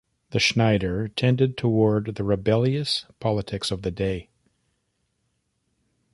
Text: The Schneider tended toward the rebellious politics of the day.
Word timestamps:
The 0.31 0.39
Schneider 0.39 1.07
tended 1.09 1.57
toward 1.57 2.15
the 2.15 2.23
rebellious 2.23 3.05
politics 3.19 3.69
of 3.69 3.83
the 3.83 3.91
day. 3.91 4.29